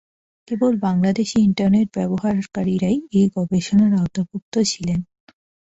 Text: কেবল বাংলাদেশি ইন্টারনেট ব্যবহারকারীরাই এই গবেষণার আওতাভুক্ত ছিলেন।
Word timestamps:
কেবল 0.47 0.73
বাংলাদেশি 0.85 1.37
ইন্টারনেট 1.41 1.87
ব্যবহারকারীরাই 1.97 2.97
এই 3.13 3.27
গবেষণার 3.35 3.91
আওতাভুক্ত 3.95 4.53
ছিলেন। 4.71 4.99